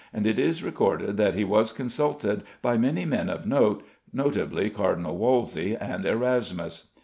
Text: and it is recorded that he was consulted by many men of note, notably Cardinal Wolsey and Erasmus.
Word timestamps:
and 0.11 0.25
it 0.25 0.39
is 0.39 0.63
recorded 0.63 1.15
that 1.17 1.35
he 1.35 1.43
was 1.43 1.71
consulted 1.71 2.41
by 2.63 2.75
many 2.75 3.05
men 3.05 3.29
of 3.29 3.45
note, 3.45 3.85
notably 4.11 4.67
Cardinal 4.67 5.15
Wolsey 5.15 5.75
and 5.79 6.07
Erasmus. 6.07 6.89